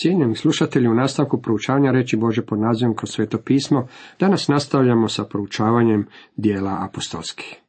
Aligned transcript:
Cijenjeni 0.00 0.34
slušatelji, 0.34 0.88
u 0.88 0.94
nastavku 0.94 1.42
proučavanja 1.42 1.90
reći 1.90 2.16
Bože 2.16 2.42
pod 2.42 2.58
nazivom 2.58 2.96
kroz 2.96 3.10
sveto 3.10 3.38
pismo, 3.38 3.86
danas 4.20 4.48
nastavljamo 4.48 5.08
sa 5.08 5.24
proučavanjem 5.24 6.06
dijela 6.36 6.86
apostolskih. 6.88 7.60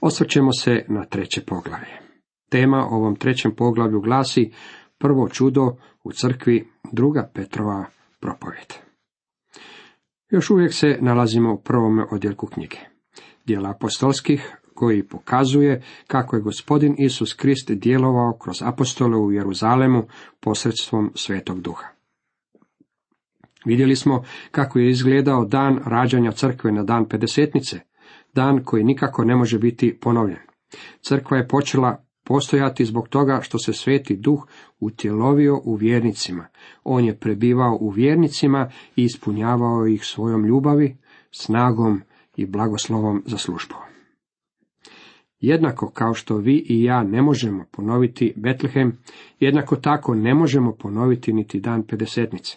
Osvrćemo 0.00 0.52
se 0.52 0.84
na 0.88 1.04
treće 1.04 1.44
poglavlje. 1.44 2.00
Tema 2.50 2.86
ovom 2.90 3.16
trećem 3.16 3.54
poglavlju 3.54 4.00
glasi 4.00 4.52
prvo 4.98 5.28
čudo 5.28 5.76
u 6.04 6.12
crkvi, 6.12 6.68
druga 6.92 7.30
Petrova 7.34 7.84
propovjed. 8.20 8.74
Još 10.30 10.50
uvijek 10.50 10.72
se 10.74 10.98
nalazimo 11.00 11.54
u 11.54 11.60
prvome 11.60 12.04
odjelku 12.10 12.46
knjige. 12.46 12.78
Dijela 13.44 13.70
apostolskih 13.70 14.56
koji 14.76 15.02
pokazuje 15.02 15.82
kako 16.06 16.36
je 16.36 16.42
gospodin 16.42 16.94
Isus 16.98 17.34
Krist 17.34 17.70
djelovao 17.70 18.38
kroz 18.42 18.62
apostole 18.62 19.16
u 19.16 19.32
Jeruzalemu 19.32 20.02
posredstvom 20.40 21.12
Svetog 21.14 21.60
Duha. 21.60 21.86
Vidjeli 23.64 23.96
smo 23.96 24.24
kako 24.50 24.78
je 24.78 24.90
izgledao 24.90 25.44
dan 25.44 25.80
rađanja 25.84 26.32
crkve 26.32 26.72
na 26.72 26.82
dan 26.82 27.08
pedesetnice, 27.08 27.80
dan 28.34 28.64
koji 28.64 28.84
nikako 28.84 29.24
ne 29.24 29.36
može 29.36 29.58
biti 29.58 29.98
ponovljen. 30.00 30.38
Crkva 31.00 31.36
je 31.36 31.48
počela 31.48 32.04
postojati 32.24 32.84
zbog 32.84 33.08
toga 33.08 33.40
što 33.42 33.58
se 33.58 33.72
sveti 33.72 34.16
duh 34.16 34.46
utjelovio 34.80 35.60
u 35.64 35.74
vjernicima. 35.74 36.46
On 36.84 37.04
je 37.04 37.18
prebivao 37.18 37.78
u 37.80 37.90
vjernicima 37.90 38.70
i 38.96 39.04
ispunjavao 39.04 39.86
ih 39.86 40.04
svojom 40.04 40.44
ljubavi, 40.44 40.96
snagom 41.30 42.02
i 42.36 42.46
blagoslovom 42.46 43.22
za 43.26 43.38
službu. 43.38 43.74
Jednako 45.40 45.90
kao 45.90 46.14
što 46.14 46.36
vi 46.36 46.64
i 46.68 46.82
ja 46.82 47.02
ne 47.02 47.22
možemo 47.22 47.64
ponoviti 47.70 48.32
Betlehem, 48.36 48.98
jednako 49.40 49.76
tako 49.76 50.14
ne 50.14 50.34
možemo 50.34 50.72
ponoviti 50.72 51.32
niti 51.32 51.60
dan 51.60 51.86
pedesetnice. 51.86 52.56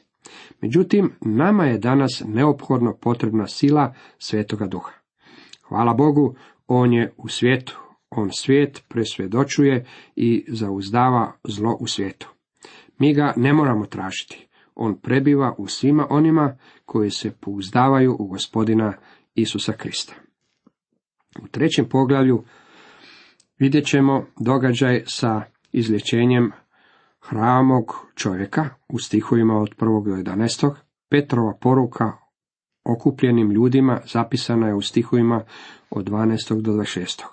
Međutim, 0.61 1.11
nama 1.21 1.65
je 1.65 1.77
danas 1.77 2.23
neophodno 2.27 2.97
potrebna 3.01 3.47
sila 3.47 3.93
Svetoga 4.17 4.67
Duha. 4.67 4.91
Hvala 5.67 5.93
Bogu, 5.93 6.35
On 6.67 6.93
je 6.93 7.13
u 7.17 7.27
svijetu, 7.27 7.79
On 8.09 8.29
svijet 8.31 8.83
presvjedočuje 8.87 9.85
i 10.15 10.45
zauzdava 10.47 11.31
zlo 11.43 11.77
u 11.79 11.87
svijetu. 11.87 12.29
Mi 12.99 13.13
ga 13.13 13.33
ne 13.37 13.53
moramo 13.53 13.85
tražiti, 13.85 14.47
On 14.75 14.99
prebiva 14.99 15.55
u 15.57 15.67
svima 15.67 16.07
onima 16.09 16.57
koji 16.85 17.11
se 17.11 17.31
pouzdavaju 17.39 18.15
u 18.19 18.27
gospodina 18.27 18.93
Isusa 19.35 19.73
Krista. 19.73 20.13
U 21.43 21.47
trećem 21.47 21.85
poglavlju 21.89 22.43
vidjet 23.59 23.85
ćemo 23.85 24.25
događaj 24.39 25.03
sa 25.05 25.41
izlječenjem 25.71 26.51
hramog 27.19 27.85
čovjeka 28.15 28.69
u 28.89 28.99
stihovima 28.99 29.57
od 29.57 29.69
1. 29.77 30.05
do 30.05 30.31
11. 30.31 30.73
Petrova 31.09 31.53
poruka 31.61 32.11
okupljenim 32.83 33.51
ljudima 33.51 34.01
zapisana 34.05 34.67
je 34.67 34.75
u 34.75 34.81
stihovima 34.81 35.41
od 35.89 36.09
12. 36.09 36.61
do 36.61 36.71
26. 36.71 37.23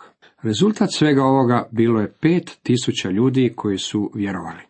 Rezultat 0.42 0.88
svega 0.92 1.24
ovoga 1.24 1.68
bilo 1.72 2.00
je 2.00 2.12
pet 2.20 2.58
tisuća 2.62 3.10
ljudi 3.10 3.52
koji 3.56 3.78
su 3.78 4.10
vjerovali. 4.14 4.60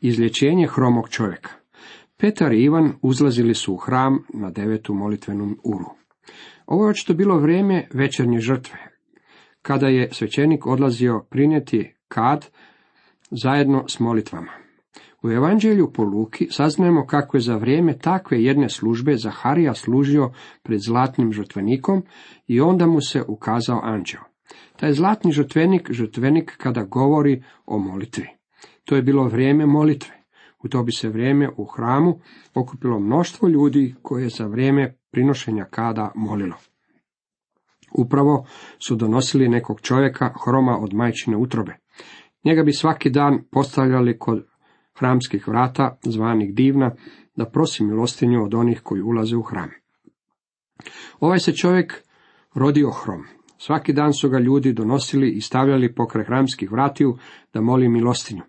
Izlječenje 0.00 0.66
hromog 0.66 1.08
čovjeka. 1.08 1.50
Petar 2.16 2.52
i 2.52 2.62
Ivan 2.62 2.92
uzlazili 3.02 3.54
su 3.54 3.74
u 3.74 3.76
hram 3.76 4.18
na 4.34 4.50
devetu 4.50 4.94
molitvenu 4.94 5.56
uru. 5.64 5.90
Ovo 6.66 6.84
je 6.84 6.90
očito 6.90 7.14
bilo 7.14 7.38
vrijeme 7.38 7.88
večernje 7.92 8.40
žrtve, 8.40 8.93
kada 9.64 9.88
je 9.88 10.08
svećenik 10.12 10.66
odlazio 10.66 11.24
prinijeti 11.30 11.94
kad 12.08 12.50
zajedno 13.30 13.84
s 13.88 14.00
molitvama. 14.00 14.52
U 15.22 15.30
Evanđelju 15.30 15.92
po 15.92 16.02
Luki 16.02 16.48
saznajemo 16.50 17.06
kako 17.06 17.36
je 17.36 17.40
za 17.40 17.56
vrijeme 17.56 17.98
takve 17.98 18.42
jedne 18.42 18.68
službe 18.68 19.16
Zaharija 19.16 19.74
služio 19.74 20.30
pred 20.62 20.80
zlatnim 20.86 21.32
žrtvenikom 21.32 22.02
i 22.46 22.60
onda 22.60 22.86
mu 22.86 23.00
se 23.00 23.22
ukazao 23.28 23.80
anđeo. 23.82 24.20
Taj 24.76 24.92
zlatni 24.92 25.32
žrtvenik, 25.32 25.92
žrtvenik 25.92 26.56
kada 26.56 26.82
govori 26.82 27.42
o 27.66 27.78
molitvi. 27.78 28.28
To 28.84 28.96
je 28.96 29.02
bilo 29.02 29.28
vrijeme 29.28 29.66
molitve. 29.66 30.14
U 30.64 30.68
to 30.68 30.82
bi 30.82 30.92
se 30.92 31.08
vrijeme 31.08 31.48
u 31.56 31.64
hramu 31.64 32.20
okupilo 32.54 33.00
mnoštvo 33.00 33.48
ljudi 33.48 33.94
koje 34.02 34.22
je 34.22 34.28
za 34.28 34.46
vrijeme 34.46 34.96
prinošenja 35.10 35.64
kada 35.64 36.12
molilo. 36.14 36.73
Upravo 37.94 38.46
su 38.86 38.96
donosili 38.96 39.48
nekog 39.48 39.80
čovjeka 39.80 40.32
hroma 40.44 40.78
od 40.78 40.94
majčine 40.94 41.36
utrobe. 41.36 41.76
Njega 42.44 42.62
bi 42.62 42.72
svaki 42.72 43.10
dan 43.10 43.44
postavljali 43.50 44.18
kod 44.18 44.46
hramskih 44.98 45.48
vrata, 45.48 45.98
zvanih 46.02 46.54
divna, 46.54 46.94
da 47.36 47.50
prosi 47.50 47.84
milostinju 47.84 48.44
od 48.44 48.54
onih 48.54 48.80
koji 48.82 49.02
ulaze 49.02 49.36
u 49.36 49.42
hram. 49.42 49.70
Ovaj 51.20 51.38
se 51.38 51.52
čovjek 51.52 52.02
rodio 52.54 52.90
hrom. 52.90 53.24
Svaki 53.58 53.92
dan 53.92 54.12
su 54.12 54.28
ga 54.28 54.38
ljudi 54.38 54.72
donosili 54.72 55.30
i 55.30 55.40
stavljali 55.40 55.94
pokraj 55.94 56.24
hramskih 56.24 56.72
vratiju 56.72 57.16
da 57.52 57.60
moli 57.60 57.88
milostinju. 57.88 58.42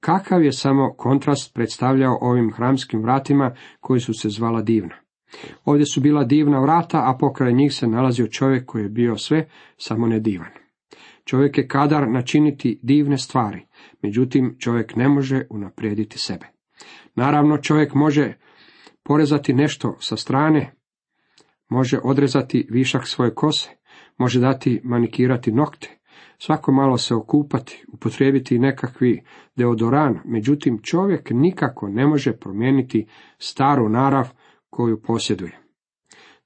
Kakav 0.00 0.42
je 0.42 0.52
samo 0.52 0.94
kontrast 0.96 1.54
predstavljao 1.54 2.18
ovim 2.20 2.52
hramskim 2.52 3.02
vratima 3.02 3.54
koji 3.80 4.00
su 4.00 4.12
se 4.12 4.28
zvala 4.28 4.62
divna. 4.62 4.94
Ovdje 5.64 5.86
su 5.86 6.00
bila 6.00 6.24
divna 6.24 6.60
vrata, 6.60 6.98
a 6.98 7.16
pokraj 7.20 7.52
njih 7.52 7.74
se 7.74 7.86
nalazio 7.86 8.26
čovjek 8.26 8.66
koji 8.66 8.82
je 8.82 8.88
bio 8.88 9.16
sve, 9.16 9.48
samo 9.76 10.06
ne 10.06 10.20
divan. 10.20 10.50
Čovjek 11.24 11.58
je 11.58 11.68
kadar 11.68 12.10
načiniti 12.10 12.80
divne 12.82 13.18
stvari, 13.18 13.66
međutim 14.02 14.56
čovjek 14.58 14.96
ne 14.96 15.08
može 15.08 15.46
unaprijediti 15.50 16.18
sebe. 16.18 16.46
Naravno 17.14 17.58
čovjek 17.58 17.94
može 17.94 18.32
porezati 19.02 19.54
nešto 19.54 19.96
sa 20.00 20.16
strane, 20.16 20.74
može 21.68 21.98
odrezati 22.04 22.66
višak 22.70 23.06
svoje 23.06 23.34
kose, 23.34 23.70
može 24.18 24.40
dati 24.40 24.80
manikirati 24.84 25.52
nokte, 25.52 25.98
svako 26.38 26.72
malo 26.72 26.98
se 26.98 27.14
okupati, 27.14 27.84
upotrijebiti 27.92 28.58
nekakvi 28.58 29.22
deodoran, 29.56 30.18
međutim 30.24 30.78
čovjek 30.82 31.30
nikako 31.30 31.88
ne 31.88 32.06
može 32.06 32.32
promijeniti 32.32 33.06
staru 33.38 33.88
narav 33.88 34.28
koju 34.70 35.02
posjeduje. 35.02 35.58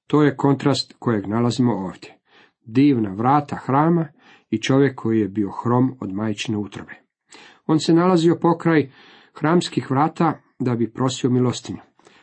To 0.07 0.23
je 0.23 0.37
kontrast 0.37 0.95
kojeg 0.99 1.27
nalazimo 1.27 1.73
ovdje. 1.73 2.19
Divna 2.65 3.15
vrata 3.15 3.57
hrama 3.57 4.09
i 4.51 4.63
čovjek 4.63 4.95
koji 4.95 5.21
je 5.21 5.29
bio 5.29 5.51
hrom 5.51 5.97
od 6.01 6.13
majčine 6.13 6.59
utrobe. 6.59 6.93
On 7.67 7.81
se 7.81 7.95
nalazio 7.95 8.39
pokraj 8.41 8.91
hramskih 9.35 9.91
vrata 9.91 10.41
da 10.59 10.75
bi 10.75 10.93
prosio 10.93 11.31
milostinju. 11.31 11.81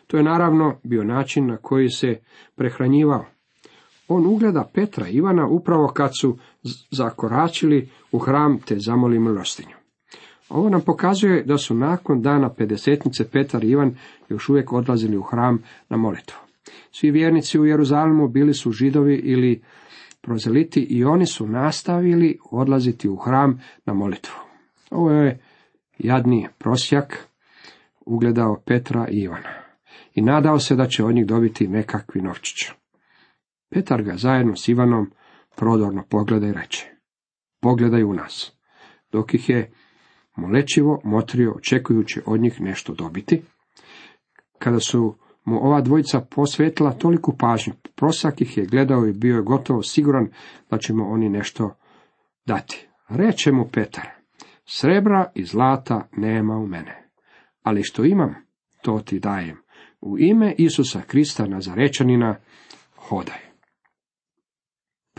To 0.07 0.17
je 0.17 0.23
naravno 0.23 0.79
bio 0.83 1.03
način 1.03 1.47
na 1.47 1.57
koji 1.57 1.89
se 1.89 2.19
prehranjivao. 2.55 3.25
On 4.07 4.25
ugleda 4.25 4.69
Petra 4.73 5.07
i 5.07 5.13
Ivana 5.13 5.47
upravo 5.47 5.87
kad 5.87 6.11
su 6.21 6.37
zakoračili 6.91 7.89
u 8.11 8.19
hram 8.19 8.59
te 8.59 8.79
zamoli 8.79 9.19
milostinju. 9.19 9.78
Ovo 10.49 10.69
nam 10.69 10.81
pokazuje 10.81 11.43
da 11.43 11.57
su 11.57 11.75
nakon 11.75 12.21
dana 12.21 12.53
pedesetnice 12.53 13.29
Petar 13.29 13.63
i 13.63 13.69
Ivan 13.69 13.95
još 14.29 14.49
uvijek 14.49 14.73
odlazili 14.73 15.17
u 15.17 15.21
hram 15.21 15.63
na 15.89 15.97
molitvu. 15.97 16.37
Svi 16.91 17.11
vjernici 17.11 17.59
u 17.59 17.65
Jeruzalemu 17.65 18.27
bili 18.27 18.53
su 18.53 18.71
židovi 18.71 19.15
ili 19.15 19.61
prozeliti 20.21 20.81
i 20.81 21.03
oni 21.03 21.25
su 21.25 21.47
nastavili 21.47 22.39
odlaziti 22.51 23.09
u 23.09 23.15
hram 23.15 23.61
na 23.85 23.93
molitvu. 23.93 24.35
Ovo 24.91 25.11
je 25.11 25.39
jadni 25.97 26.47
prosjak 26.57 27.27
ugledao 28.05 28.61
Petra 28.65 29.07
i 29.07 29.19
Ivana 29.19 29.49
i 30.15 30.21
nadao 30.21 30.59
se 30.59 30.75
da 30.75 30.87
će 30.87 31.03
od 31.03 31.15
njih 31.15 31.25
dobiti 31.25 31.67
nekakvi 31.67 32.21
novčić. 32.21 32.71
Petar 33.69 34.03
ga 34.03 34.15
zajedno 34.15 34.55
s 34.55 34.67
Ivanom 34.67 35.11
prodorno 35.55 36.03
pogleda 36.09 36.47
i 36.47 36.53
reče, 36.53 36.85
pogledaj 37.61 38.03
u 38.03 38.13
nas. 38.13 38.53
Dok 39.11 39.33
ih 39.33 39.49
je 39.49 39.71
molečivo 40.39 41.01
motrio 41.03 41.53
očekujući 41.57 42.21
od 42.25 42.39
njih 42.39 42.61
nešto 42.61 42.93
dobiti, 42.93 43.41
kada 44.59 44.79
su 44.79 45.15
mu 45.45 45.65
ova 45.65 45.81
dvojica 45.81 46.21
posvetila 46.21 46.91
toliku 46.91 47.37
pažnju, 47.37 47.73
prosak 47.95 48.41
ih 48.41 48.57
je 48.57 48.65
gledao 48.65 49.07
i 49.07 49.13
bio 49.13 49.35
je 49.35 49.41
gotovo 49.41 49.83
siguran 49.83 50.27
da 50.69 50.77
će 50.77 50.93
mu 50.93 51.13
oni 51.13 51.29
nešto 51.29 51.75
dati. 52.45 52.87
Reče 53.09 53.51
mu 53.51 53.67
Petar, 53.71 54.07
srebra 54.65 55.31
i 55.35 55.45
zlata 55.45 56.07
nema 56.11 56.57
u 56.57 56.67
mene, 56.67 57.09
ali 57.63 57.83
što 57.83 58.05
imam, 58.05 58.35
to 58.81 59.01
ti 59.05 59.19
dajem. 59.19 59.57
U 60.01 60.19
ime 60.19 60.55
Isusa 60.57 61.01
Krista 61.01 61.45
Nazarečanina 61.47 62.35
hodaj. 62.95 63.48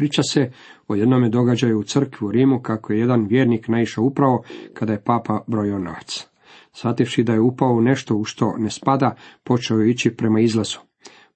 Priča 0.00 0.22
se 0.22 0.50
o 0.88 0.94
jednome 0.94 1.28
događaju 1.28 1.78
u 1.78 1.82
crkvi 1.82 2.26
u 2.26 2.30
Rimu 2.30 2.60
kako 2.62 2.92
je 2.92 2.98
jedan 2.98 3.26
vjernik 3.26 3.68
naišao 3.68 4.04
upravo 4.04 4.42
kada 4.74 4.92
je 4.92 5.02
papa 5.04 5.40
brojio 5.46 5.78
novac. 5.78 6.26
Shvativši 6.72 7.22
da 7.22 7.32
je 7.32 7.40
upao 7.40 7.72
u 7.72 7.80
nešto 7.80 8.16
u 8.16 8.24
što 8.24 8.54
ne 8.58 8.70
spada, 8.70 9.14
počeo 9.44 9.78
je 9.78 9.90
ići 9.90 10.16
prema 10.16 10.40
izlazu. 10.40 10.78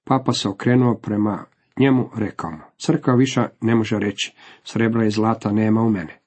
Papa 0.03 0.33
se 0.33 0.49
okrenuo 0.49 0.95
prema 0.95 1.45
njemu, 1.79 2.09
rekao 2.15 2.51
mu, 2.51 2.57
crkva 2.77 3.15
više 3.15 3.45
ne 3.61 3.75
može 3.75 3.99
reći, 3.99 4.35
srebra 4.63 5.05
i 5.05 5.11
zlata 5.11 5.51
nema 5.51 5.81
u 5.81 5.89
mene. 5.89 6.19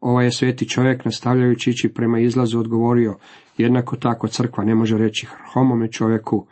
Ovaj 0.00 0.24
je 0.24 0.32
sveti 0.32 0.68
čovjek, 0.68 1.04
nastavljajući 1.04 1.70
ići 1.70 1.94
prema 1.94 2.18
izlazu, 2.18 2.60
odgovorio, 2.60 3.16
Jednako 3.58 3.96
tako 3.96 4.28
crkva 4.28 4.64
ne 4.64 4.74
može 4.74 4.98
reći 4.98 5.26
homome 5.52 5.92
čovjeku 5.92 6.46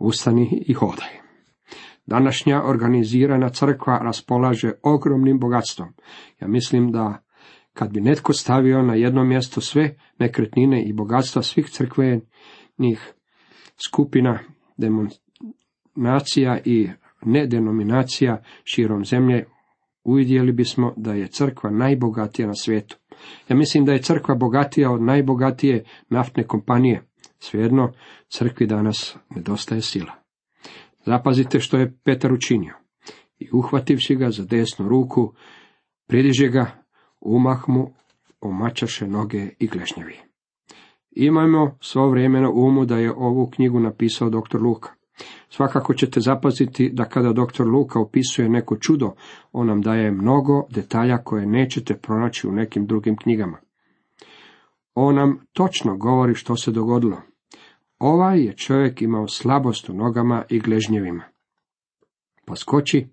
ustani 0.00 0.64
i 0.66 0.72
hodaj. 0.72 1.21
Današnja 2.06 2.62
organizirana 2.64 3.48
crkva 3.48 3.98
raspolaže 3.98 4.72
ogromnim 4.82 5.38
bogatstvom. 5.38 5.88
Ja 6.40 6.48
mislim 6.48 6.92
da 6.92 7.22
kad 7.72 7.92
bi 7.92 8.00
netko 8.00 8.32
stavio 8.32 8.82
na 8.82 8.94
jedno 8.94 9.24
mjesto 9.24 9.60
sve 9.60 9.96
nekretnine 10.18 10.84
i 10.84 10.92
bogatstva 10.92 11.42
svih 11.42 11.66
crkvenih 11.70 13.14
skupina, 13.86 14.38
demonacija 14.76 16.58
i 16.64 16.88
nedenominacija 17.24 18.42
širom 18.64 19.04
zemlje, 19.04 19.46
uvidjeli 20.04 20.52
bismo 20.52 20.94
da 20.96 21.12
je 21.12 21.28
crkva 21.28 21.70
najbogatija 21.70 22.48
na 22.48 22.54
svijetu. 22.54 22.96
Ja 23.48 23.56
mislim 23.56 23.84
da 23.84 23.92
je 23.92 24.02
crkva 24.02 24.34
bogatija 24.34 24.90
od 24.90 25.02
najbogatije 25.02 25.84
naftne 26.08 26.46
kompanije. 26.46 27.02
Svejedno, 27.38 27.92
crkvi 28.28 28.66
danas 28.66 29.16
nedostaje 29.30 29.80
sila. 29.80 30.21
Zapazite 31.04 31.60
što 31.60 31.76
je 31.76 31.96
Petar 32.04 32.32
učinio. 32.32 32.74
I 33.38 33.48
uhvativši 33.52 34.14
ga 34.14 34.30
za 34.30 34.44
desnu 34.44 34.88
ruku, 34.88 35.32
pridiže 36.06 36.48
ga, 36.48 36.66
umah 37.20 37.68
mu 37.68 37.90
omačaše 38.40 39.06
noge 39.06 39.48
i 39.58 39.66
glešnjevi. 39.66 40.16
Imajmo 41.10 41.76
svo 41.80 42.08
vrijeme 42.08 42.40
na 42.40 42.50
umu 42.50 42.84
da 42.84 42.96
je 42.96 43.12
ovu 43.12 43.50
knjigu 43.50 43.80
napisao 43.80 44.30
dr. 44.30 44.60
Luka. 44.62 44.90
Svakako 45.48 45.94
ćete 45.94 46.20
zapaziti 46.20 46.90
da 46.92 47.04
kada 47.04 47.32
dr. 47.32 47.64
Luka 47.64 48.00
opisuje 48.00 48.48
neko 48.48 48.76
čudo, 48.76 49.12
on 49.52 49.66
nam 49.66 49.80
daje 49.80 50.10
mnogo 50.10 50.66
detalja 50.70 51.18
koje 51.18 51.46
nećete 51.46 51.94
pronaći 51.94 52.48
u 52.48 52.52
nekim 52.52 52.86
drugim 52.86 53.16
knjigama. 53.16 53.58
On 54.94 55.14
nam 55.14 55.38
točno 55.52 55.96
govori 55.96 56.34
što 56.34 56.56
se 56.56 56.70
dogodilo. 56.70 57.16
Ovaj 58.02 58.44
je 58.44 58.56
čovjek 58.56 59.02
imao 59.02 59.28
slabost 59.28 59.88
u 59.88 59.94
nogama 59.94 60.44
i 60.48 60.58
gležnjevima. 60.60 61.24
Poskoči, 62.46 63.06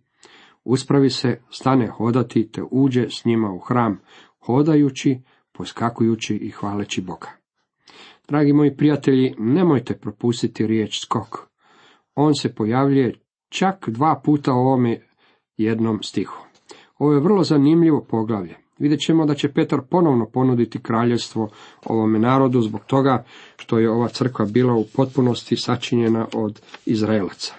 uspravi 0.64 1.10
se, 1.10 1.42
stane 1.50 1.88
hodati, 1.88 2.52
te 2.52 2.64
uđe 2.72 3.10
s 3.10 3.26
njima 3.26 3.52
u 3.52 3.60
hram, 3.60 4.00
hodajući, 4.46 5.22
poskakujući 5.52 6.36
i 6.36 6.50
hvaleći 6.50 7.02
Boga. 7.02 7.28
Dragi 8.28 8.54
moji 8.54 8.78
prijatelji, 8.78 9.36
nemojte 9.38 9.98
propustiti 9.98 10.68
riječ 10.68 11.02
skok. 11.02 11.38
On 12.16 12.36
se 12.36 12.56
pojavljuje 12.56 13.14
čak 13.50 13.90
dva 13.90 14.22
puta 14.26 14.54
u 14.54 14.58
ovome 14.58 15.02
jednom 15.58 16.04
stihu. 16.04 16.46
Ovo 16.98 17.14
je 17.14 17.20
vrlo 17.20 17.44
zanimljivo 17.44 18.06
poglavlje. 18.10 18.56
Vidjet 18.80 19.00
ćemo 19.00 19.26
da 19.26 19.36
će 19.36 19.54
Petar 19.54 19.80
ponovno 19.90 20.26
ponuditi 20.26 20.80
kraljevstvo 20.80 21.50
ovome 21.86 22.20
narodu 22.20 22.62
zbog 22.62 22.82
toga 22.86 23.24
što 23.58 23.80
je 23.80 23.90
ova 23.90 24.08
crkva 24.08 24.46
bila 24.46 24.74
u 24.74 24.86
potpunosti 24.96 25.56
sačinjena 25.56 26.28
od 26.34 26.62
Izraelaca. 26.86 27.54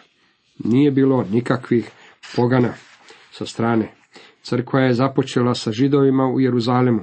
Nije 0.64 0.90
bilo 0.90 1.24
nikakvih 1.30 1.90
pogana 2.36 2.72
sa 3.30 3.46
strane. 3.46 3.92
Crkva 4.42 4.80
je 4.80 4.94
započela 4.94 5.54
sa 5.54 5.72
židovima 5.72 6.26
u 6.26 6.40
Jeruzalemu. 6.40 7.00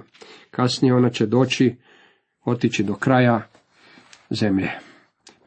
Kasnije 0.51 0.93
ona 0.93 1.09
će 1.09 1.25
doći, 1.25 1.75
otići 2.45 2.83
do 2.83 2.95
kraja 2.95 3.47
zemlje. 4.29 4.71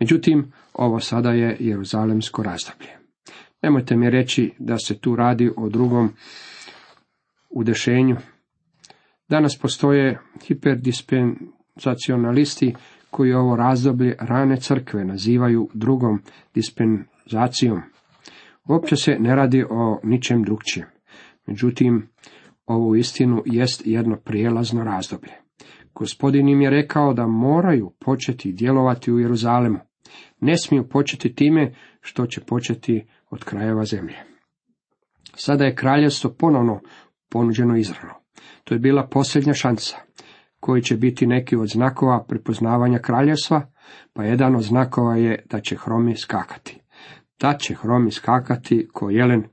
Međutim, 0.01 0.53
ovo 0.75 1.01
sada 1.01 1.31
je 1.31 1.57
Jeruzalemsko 1.61 2.43
razdoblje. 2.43 2.89
Nemojte 3.63 3.97
mi 3.97 4.11
reći 4.11 4.53
da 4.59 4.79
se 4.79 4.99
tu 4.99 5.17
radi 5.17 5.51
o 5.57 5.69
drugom 5.69 6.11
udešenju. 7.51 8.17
Danas 9.31 9.59
postoje 9.59 10.19
hiperdispensacionalisti 10.47 12.75
koji 13.11 13.33
ovo 13.33 13.57
razdoblje 13.57 14.17
rane 14.21 14.57
crkve 14.57 15.05
nazivaju 15.05 15.69
drugom 15.75 16.23
dispenzacijom. 16.55 17.81
Uopće 18.69 18.97
se 18.97 19.17
ne 19.19 19.35
radi 19.35 19.65
o 19.71 20.01
ničem 20.03 20.43
drugčijem. 20.43 20.87
Međutim, 21.47 22.09
ovu 22.67 22.97
istinu 22.97 23.43
jest 23.47 23.83
jedno 23.85 24.17
prijelazno 24.17 24.85
razdoblje. 24.85 25.33
Gospodin 25.95 26.49
im 26.49 26.61
je 26.61 26.71
rekao 26.71 27.15
da 27.15 27.27
moraju 27.27 27.93
početi 27.99 28.53
djelovati 28.53 29.13
u 29.13 29.19
Jeruzalemu. 29.19 29.79
Ne 30.41 30.57
smiju 30.57 30.89
početi 30.89 31.35
time 31.35 31.75
što 32.01 32.27
će 32.27 32.41
početi 32.41 33.07
od 33.31 33.45
krajeva 33.45 33.85
zemlje. 33.85 34.17
Sada 35.35 35.65
je 35.65 35.75
kraljevstvo 35.75 36.35
ponovno 36.39 36.81
ponuđeno 37.29 37.77
Izraelu. 37.77 38.20
To 38.65 38.75
je 38.75 38.79
bila 38.79 39.07
posljednja 39.07 39.55
šansa, 39.55 39.97
koji 40.61 40.83
će 40.83 40.97
biti 40.97 41.27
neki 41.27 41.57
od 41.57 41.69
znakova 41.69 42.25
prepoznavanja 42.29 42.99
kraljevstva, 42.99 43.71
pa 44.13 44.25
jedan 44.25 44.57
od 44.57 44.63
znakova 44.63 45.17
je 45.17 45.45
da 45.51 45.61
će 45.61 45.77
hromi 45.77 46.17
skakati. 46.17 46.81
Da 47.41 47.57
će 47.59 47.75
hromi 47.75 48.11
skakati 48.11 48.89
ko 48.93 49.11
jelen. 49.11 49.45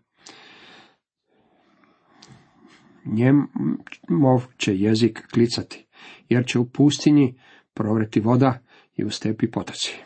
Njemov 3.05 4.45
će 4.57 4.77
jezik 4.77 5.27
klicati, 5.33 5.87
jer 6.29 6.45
će 6.45 6.59
u 6.59 6.69
pustinji 6.69 7.39
provreti 7.73 8.19
voda 8.19 8.59
i 8.95 9.05
u 9.05 9.09
stepi 9.09 9.51
potoci. 9.51 10.03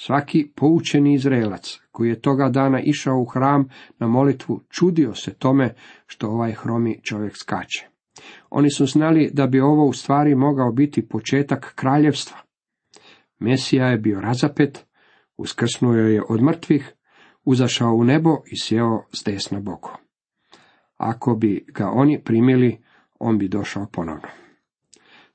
Svaki 0.00 0.52
poučeni 0.54 1.14
Izraelac 1.14 1.80
koji 1.90 2.08
je 2.08 2.20
toga 2.20 2.48
dana 2.48 2.80
išao 2.80 3.18
u 3.18 3.24
hram 3.24 3.68
na 3.98 4.06
molitvu 4.06 4.60
čudio 4.68 5.14
se 5.14 5.34
tome 5.34 5.74
što 6.06 6.28
ovaj 6.28 6.52
hromi 6.52 7.00
čovjek 7.02 7.36
skače. 7.36 7.86
Oni 8.50 8.70
su 8.70 8.86
znali 8.86 9.30
da 9.32 9.46
bi 9.46 9.60
ovo 9.60 9.86
u 9.86 9.92
stvari 9.92 10.34
mogao 10.34 10.72
biti 10.72 11.08
početak 11.08 11.72
kraljevstva. 11.74 12.36
Mesija 13.38 13.86
je 13.86 13.98
bio 13.98 14.20
razapet, 14.20 14.86
uskrsnuo 15.36 15.94
je 15.94 16.22
od 16.28 16.42
mrtvih, 16.42 16.94
uzašao 17.44 17.94
u 17.94 18.04
nebo 18.04 18.36
i 18.52 18.60
sjeo 18.60 19.02
s 19.12 19.24
desna 19.24 19.60
boku. 19.60 19.90
Ako 20.96 21.34
bi 21.34 21.64
ga 21.68 21.90
oni 21.90 22.22
primili, 22.24 22.78
on 23.18 23.38
bi 23.38 23.48
došao 23.48 23.86
ponovno. 23.92 24.28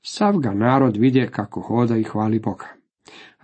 Sav 0.02 0.38
ga 0.38 0.54
narod 0.54 0.96
vidje 0.96 1.30
kako 1.30 1.60
hoda 1.60 1.96
i 1.96 2.02
hvali 2.02 2.38
Boga. 2.38 2.73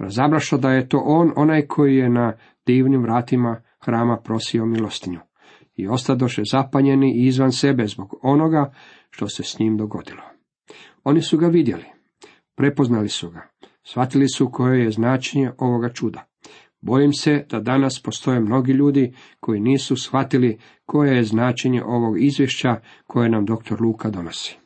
Razabrašo 0.00 0.58
da 0.58 0.70
je 0.70 0.88
to 0.88 1.02
on 1.04 1.32
onaj 1.36 1.66
koji 1.66 1.96
je 1.96 2.10
na 2.10 2.32
divnim 2.66 3.02
vratima 3.02 3.62
hrama 3.80 4.16
prosio 4.16 4.66
milostinju. 4.66 5.20
I 5.76 5.88
ostadoše 5.88 6.42
zapanjeni 6.52 7.12
i 7.16 7.26
izvan 7.26 7.52
sebe 7.52 7.86
zbog 7.86 8.18
onoga 8.22 8.72
što 9.10 9.28
se 9.28 9.42
s 9.42 9.58
njim 9.58 9.76
dogodilo. 9.76 10.22
Oni 11.04 11.22
su 11.22 11.38
ga 11.38 11.46
vidjeli, 11.46 11.84
prepoznali 12.56 13.08
su 13.08 13.30
ga, 13.30 13.48
shvatili 13.82 14.28
su 14.28 14.50
koje 14.52 14.84
je 14.84 14.90
značenje 14.90 15.52
ovoga 15.58 15.88
čuda. 15.88 16.26
Bojim 16.80 17.12
se 17.12 17.46
da 17.50 17.60
danas 17.60 18.02
postoje 18.02 18.40
mnogi 18.40 18.72
ljudi 18.72 19.14
koji 19.40 19.60
nisu 19.60 19.96
shvatili 19.96 20.58
koje 20.86 21.16
je 21.16 21.24
značenje 21.24 21.82
ovog 21.84 22.22
izvješća 22.22 22.80
koje 23.06 23.28
nam 23.28 23.44
dr. 23.46 23.80
Luka 23.80 24.10
donosi. 24.10 24.59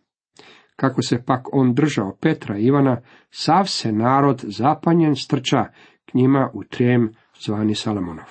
Kako 0.77 1.03
se 1.03 1.25
pak 1.25 1.55
on 1.55 1.75
držao 1.75 2.17
Petra 2.21 2.59
i 2.59 2.65
Ivana, 2.65 3.01
sav 3.31 3.67
se 3.67 3.93
narod 3.93 4.45
zapanjen 4.49 5.17
strča 5.17 5.65
k 6.05 6.15
njima 6.15 6.51
u 6.55 6.65
trijem 6.65 7.13
zvani 7.45 7.75
Salamonov. 7.75 8.27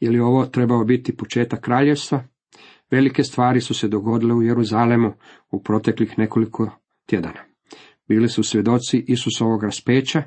Je 0.00 0.10
li 0.10 0.20
ovo 0.20 0.46
trebao 0.46 0.84
biti 0.84 1.16
početak 1.16 1.60
kraljevstva? 1.60 2.24
Velike 2.90 3.24
stvari 3.24 3.60
su 3.60 3.74
se 3.74 3.88
dogodile 3.88 4.34
u 4.34 4.42
Jeruzalemu 4.42 5.12
u 5.50 5.62
proteklih 5.62 6.18
nekoliko 6.18 6.70
tjedana. 7.06 7.44
Bili 8.08 8.28
su 8.28 8.42
svjedoci 8.42 9.04
Isusovog 9.08 9.62
raspeća, 9.62 10.22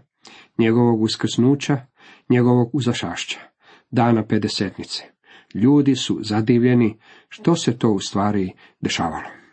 njegovog 0.57 1.01
uskrsnuća, 1.01 1.77
njegovog 2.29 2.75
uzašašća, 2.75 3.39
dana 3.91 4.25
pedesetnice. 4.25 5.03
Ljudi 5.53 5.95
su 5.95 6.19
zadivljeni 6.21 6.99
što 7.29 7.55
se 7.55 7.77
to 7.77 7.89
u 7.89 7.99
stvari 7.99 8.53
dešavalo. 8.81 9.44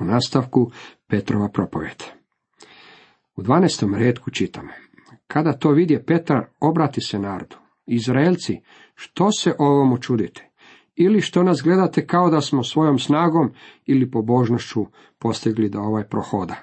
U 0.00 0.04
nastavku 0.04 0.70
Petrova 1.06 1.48
propovjed. 1.48 2.04
U 3.36 3.42
dvanestom 3.42 3.94
redku 3.94 4.30
čitamo. 4.30 4.68
Kada 5.26 5.52
to 5.52 5.70
vidje 5.70 6.04
Petar, 6.04 6.46
obrati 6.60 7.00
se 7.00 7.18
narodu. 7.18 7.56
Izraelci, 7.86 8.60
što 8.94 9.32
se 9.32 9.54
ovomu 9.58 9.98
čudite? 9.98 10.50
Ili 10.96 11.20
što 11.20 11.42
nas 11.42 11.60
gledate 11.64 12.06
kao 12.06 12.30
da 12.30 12.40
smo 12.40 12.62
svojom 12.62 12.98
snagom 12.98 13.52
ili 13.86 14.10
pobožnošću 14.10 14.86
postigli 15.18 15.68
da 15.68 15.80
ovaj 15.80 16.04
prohoda? 16.04 16.56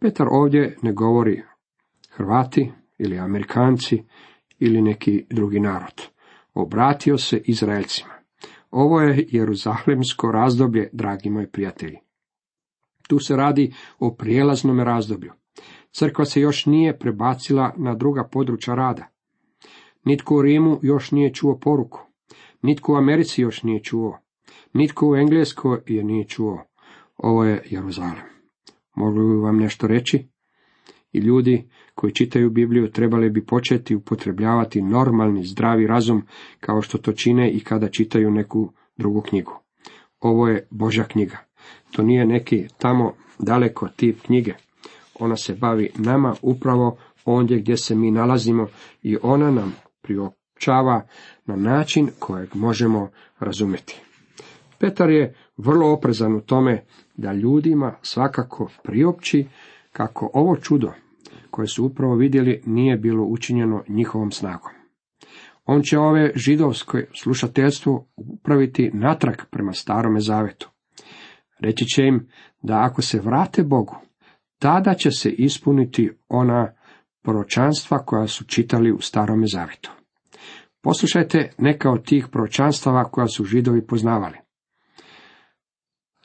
Petar 0.00 0.26
ovdje 0.30 0.76
ne 0.82 0.92
govori 0.92 1.42
Hrvati 2.10 2.72
ili 2.98 3.18
Amerikanci 3.18 4.02
ili 4.58 4.82
neki 4.82 5.26
drugi 5.30 5.60
narod. 5.60 6.02
Obratio 6.54 7.18
se 7.18 7.42
Izraelcima. 7.44 8.12
Ovo 8.70 9.00
je 9.00 9.26
Jeruzalemsko 9.28 10.32
razdoblje, 10.32 10.90
dragi 10.92 11.30
moji 11.30 11.46
prijatelji. 11.46 11.98
Tu 13.12 13.18
se 13.18 13.36
radi 13.36 13.72
o 13.98 14.14
prijelaznom 14.14 14.80
razdoblju. 14.80 15.32
Crkva 15.90 16.24
se 16.24 16.40
još 16.40 16.66
nije 16.66 16.98
prebacila 16.98 17.74
na 17.76 17.94
druga 17.94 18.24
područja 18.24 18.74
rada. 18.74 19.06
Nitko 20.04 20.36
u 20.36 20.42
Rimu 20.42 20.78
još 20.82 21.10
nije 21.10 21.34
čuo 21.34 21.58
poruku. 21.58 22.00
Nitko 22.62 22.92
u 22.92 22.96
Americi 22.96 23.42
još 23.42 23.62
nije 23.62 23.82
čuo. 23.82 24.18
Nitko 24.72 25.08
u 25.08 25.16
Engleskoj 25.16 25.80
je 25.86 26.04
nije 26.04 26.24
čuo. 26.24 26.64
Ovo 27.16 27.44
je 27.44 27.62
Jeruzalem. 27.70 28.24
Mogu 28.94 29.18
li 29.18 29.40
vam 29.40 29.56
nešto 29.56 29.86
reći? 29.86 30.28
I 31.12 31.18
ljudi 31.18 31.68
koji 31.94 32.14
čitaju 32.14 32.50
Bibliju 32.50 32.90
trebali 32.90 33.30
bi 33.30 33.46
početi 33.46 33.96
upotrebljavati 33.96 34.82
normalni, 34.82 35.44
zdravi 35.44 35.86
razum, 35.86 36.22
kao 36.60 36.82
što 36.82 36.98
to 36.98 37.12
čine 37.12 37.50
i 37.50 37.60
kada 37.60 37.88
čitaju 37.88 38.30
neku 38.30 38.72
drugu 38.96 39.20
knjigu. 39.20 39.52
Ovo 40.20 40.48
je 40.48 40.68
Božja 40.70 41.04
knjiga. 41.04 41.51
To 41.92 42.02
nije 42.02 42.26
neki 42.26 42.66
tamo 42.78 43.14
daleko 43.38 43.88
tip 43.96 44.22
knjige. 44.22 44.54
Ona 45.20 45.36
se 45.36 45.54
bavi 45.54 45.90
nama 45.94 46.34
upravo 46.42 46.96
ondje 47.24 47.58
gdje 47.58 47.76
se 47.76 47.94
mi 47.94 48.10
nalazimo 48.10 48.66
i 49.02 49.16
ona 49.22 49.50
nam 49.50 49.74
priopćava 50.02 51.06
na 51.46 51.56
način 51.56 52.10
kojeg 52.18 52.54
možemo 52.54 53.08
razumjeti. 53.38 54.00
Petar 54.78 55.10
je 55.10 55.34
vrlo 55.56 55.92
oprezan 55.92 56.34
u 56.34 56.40
tome 56.40 56.84
da 57.16 57.32
ljudima 57.32 57.94
svakako 58.02 58.70
priopći 58.84 59.46
kako 59.92 60.30
ovo 60.34 60.56
čudo 60.56 60.92
koje 61.50 61.68
su 61.68 61.84
upravo 61.84 62.14
vidjeli 62.14 62.62
nije 62.66 62.96
bilo 62.96 63.24
učinjeno 63.24 63.84
njihovom 63.88 64.30
snagom. 64.32 64.70
On 65.64 65.82
će 65.82 65.98
ove 65.98 66.32
židovske 66.34 67.06
slušateljstvo 67.14 68.06
upraviti 68.16 68.90
natrag 68.94 69.36
prema 69.50 69.72
starome 69.72 70.20
zavetu. 70.20 70.70
Reći 71.62 71.84
će 71.84 72.02
im 72.02 72.28
da 72.62 72.80
ako 72.82 73.02
se 73.02 73.20
vrate 73.20 73.62
Bogu, 73.62 73.96
tada 74.58 74.94
će 74.94 75.10
se 75.10 75.30
ispuniti 75.30 76.10
ona 76.28 76.72
proročanstva 77.22 77.98
koja 77.98 78.26
su 78.26 78.44
čitali 78.44 78.92
u 78.92 79.00
starome 79.00 79.46
zavetu. 79.46 79.90
Poslušajte 80.82 81.52
neka 81.58 81.90
od 81.90 82.04
tih 82.04 82.26
proročanstava 82.32 83.04
koja 83.04 83.26
su 83.26 83.44
židovi 83.44 83.86
poznavali. 83.86 84.36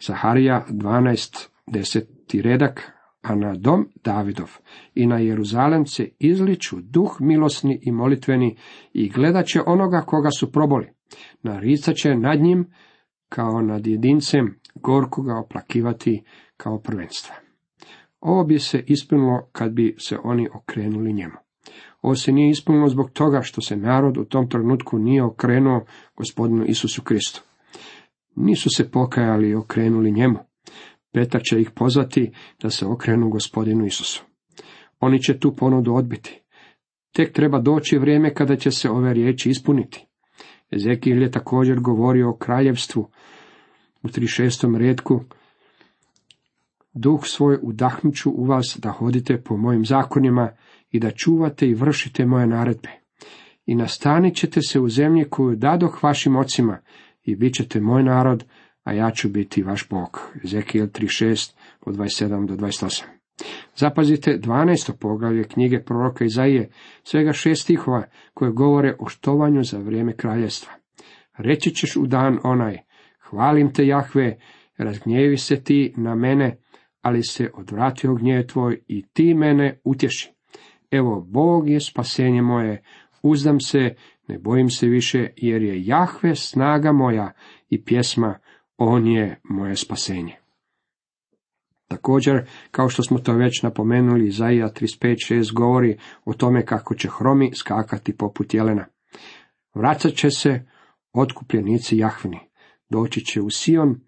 Zaharija 0.02 0.66
12, 0.70 1.48
deseti 1.68 2.42
redak, 2.42 2.92
a 3.22 3.36
na 3.36 3.54
dom 3.56 3.88
Davidov 4.04 4.58
i 4.96 5.08
na 5.08 5.18
Jeruzalemce 5.18 6.10
izliču 6.20 6.78
duh 6.82 7.18
milosni 7.20 7.80
i 7.82 7.92
molitveni 7.92 8.58
i 8.94 9.10
gledat 9.10 9.46
će 9.46 9.62
onoga 9.66 10.02
koga 10.02 10.30
su 10.40 10.52
proboli. 10.52 10.90
Naricat 11.44 11.96
će 11.96 12.16
nad 12.16 12.40
njim 12.40 12.72
kao 13.30 13.62
nad 13.62 13.88
jedincem, 13.88 14.60
gorko 14.76 15.22
ga 15.22 15.40
oplakivati 15.40 16.24
kao 16.58 16.80
prvenstva. 16.80 17.36
Ovo 18.20 18.44
bi 18.44 18.60
se 18.60 18.84
ispunilo 18.88 19.50
kad 19.52 19.72
bi 19.72 19.96
se 20.00 20.18
oni 20.24 20.48
okrenuli 20.54 21.14
njemu. 21.14 21.36
Ovo 22.02 22.16
se 22.16 22.32
nije 22.32 22.50
ispunilo 22.50 22.90
zbog 22.90 23.12
toga 23.12 23.42
što 23.42 23.62
se 23.62 23.76
narod 23.76 24.18
u 24.18 24.26
tom 24.26 24.50
trenutku 24.50 25.00
nije 25.00 25.24
okrenuo 25.24 25.86
gospodinu 26.16 26.66
Isusu 26.66 27.02
Kristu. 27.02 27.44
Nisu 28.36 28.70
se 28.76 28.92
pokajali 28.92 29.50
i 29.50 29.56
okrenuli 29.56 30.12
njemu. 30.12 30.40
Petar 31.14 31.42
će 31.44 31.62
ih 31.62 31.72
pozvati 31.76 32.32
da 32.62 32.70
se 32.70 32.86
okrenu 32.86 33.30
gospodinu 33.30 33.86
Isusu. 33.86 34.24
Oni 35.00 35.22
će 35.22 35.40
tu 35.40 35.56
ponudu 35.56 35.94
odbiti. 35.94 36.42
Tek 37.16 37.34
treba 37.34 37.60
doći 37.60 37.98
vrijeme 37.98 38.34
kada 38.34 38.56
će 38.56 38.72
se 38.72 38.90
ove 38.90 39.14
riječi 39.14 39.50
ispuniti. 39.50 40.07
Ezekijel 40.72 41.22
je 41.22 41.32
također 41.32 41.80
govorio 41.80 42.30
o 42.30 42.38
kraljevstvu 42.38 43.10
u 44.04 44.08
36. 44.08 44.78
redku. 44.78 45.24
Duh 46.94 47.20
svoj 47.24 47.60
udahnuću 47.62 48.32
u 48.32 48.46
vas 48.46 48.80
da 48.82 48.92
hodite 48.92 49.42
po 49.42 49.58
mojim 49.58 49.86
zakonima 49.86 50.50
i 50.92 51.00
da 51.00 51.12
čuvate 51.12 51.68
i 51.68 51.74
vršite 51.74 52.26
moje 52.26 52.48
naredbe. 52.48 52.90
I 53.66 53.76
nastanit 53.76 54.36
ćete 54.36 54.62
se 54.62 54.80
u 54.80 54.90
zemlji 54.90 55.30
koju 55.30 55.56
dadoh 55.56 56.04
vašim 56.04 56.36
ocima 56.36 56.80
i 57.24 57.36
bit 57.36 57.54
ćete 57.54 57.80
moj 57.80 58.04
narod, 58.04 58.44
a 58.84 58.94
ja 58.94 59.12
ću 59.12 59.30
biti 59.30 59.64
vaš 59.64 59.90
Bog. 59.90 60.32
Ezekijel 60.44 60.88
3.6 60.88 61.54
od 61.82 61.96
27 61.96 62.48
do 62.48 62.56
28. 62.56 63.17
Zapazite 63.76 64.40
12. 64.40 64.92
poglavlje 65.00 65.44
knjige 65.44 65.84
proroka 65.84 66.26
Izaije, 66.26 66.70
svega 67.04 67.34
šest 67.34 67.62
stihova 67.62 68.04
koje 68.34 68.52
govore 68.52 68.96
o 69.00 69.08
štovanju 69.08 69.64
za 69.64 69.78
vrijeme 69.78 70.16
kraljestva. 70.16 70.74
Reći 71.38 71.72
ćeš 71.76 71.96
u 71.96 72.08
dan 72.08 72.40
onaj, 72.44 72.78
hvalim 73.20 73.74
te 73.74 73.88
Jahve, 73.88 74.38
razgnjevi 74.78 75.38
se 75.38 75.64
ti 75.64 75.94
na 75.98 76.16
mene, 76.16 76.58
ali 77.02 77.24
se 77.24 77.52
odvratio 77.54 78.16
gnjev 78.16 78.48
tvoj 78.48 78.80
i 78.88 79.06
ti 79.14 79.34
mene 79.34 79.80
utješi. 79.84 80.32
Evo, 80.92 81.26
Bog 81.30 81.70
je 81.70 81.80
spasenje 81.80 82.42
moje, 82.42 82.84
uzdam 83.22 83.60
se, 83.60 83.96
ne 84.28 84.40
bojim 84.40 84.70
se 84.70 84.88
više, 84.88 85.28
jer 85.36 85.62
je 85.62 85.86
Jahve 85.86 86.36
snaga 86.36 86.92
moja 86.92 87.32
i 87.70 87.84
pjesma, 87.84 88.40
on 88.78 89.08
je 89.08 89.40
moje 89.44 89.76
spasenje. 89.76 90.47
Također, 91.88 92.50
kao 92.72 92.90
što 92.90 93.04
smo 93.04 93.20
to 93.20 93.34
već 93.34 93.64
napomenuli, 93.64 94.28
Izaija 94.28 94.70
35.6 94.70 95.54
govori 95.54 95.98
o 96.26 96.34
tome 96.34 96.66
kako 96.66 96.96
će 96.96 97.10
hromi 97.18 97.52
skakati 97.56 98.18
poput 98.18 98.54
jelena. 98.54 98.86
Vraćat 99.74 100.14
će 100.14 100.30
se 100.30 100.66
otkupljenici 101.14 101.98
Jahvini, 101.98 102.40
doći 102.90 103.26
će 103.26 103.42
u 103.42 103.50
Sion, 103.50 104.02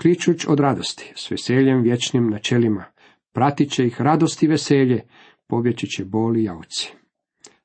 kličuć 0.00 0.46
od 0.48 0.60
radosti, 0.60 1.12
s 1.16 1.30
veseljem 1.30 1.82
vječnim 1.82 2.30
načelima, 2.30 2.84
pratit 3.32 3.70
će 3.70 3.86
ih 3.86 4.00
radost 4.00 4.42
i 4.42 4.46
veselje, 4.46 5.02
pobjeći 5.46 5.86
će 5.86 6.04
boli 6.04 6.44
jauci. 6.44 6.92